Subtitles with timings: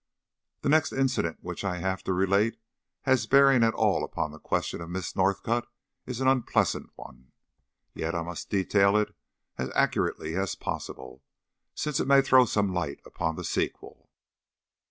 [0.61, 2.57] The next incident which I have to relate
[3.05, 5.67] as bearing at all upon the question of Miss Northcott
[6.07, 7.33] is an unpleasant one.
[7.93, 9.15] Yet I must detail it
[9.59, 11.23] as accurately as possible,
[11.75, 14.09] since it may throw some light upon the sequel.